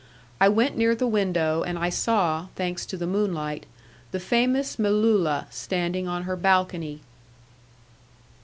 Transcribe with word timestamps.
I 0.39 0.49
went 0.49 0.75
near 0.75 0.95
the 0.95 1.05
window, 1.05 1.61
and 1.61 1.77
I 1.77 1.89
saw, 1.89 2.47
thanks 2.55 2.87
to 2.87 2.97
the 2.97 3.05
moonlight, 3.05 3.67
the 4.09 4.19
famous 4.19 4.77
Melulla 4.79 5.45
standing 5.51 6.07
on 6.07 6.23
her 6.23 6.35
balcony. 6.35 7.01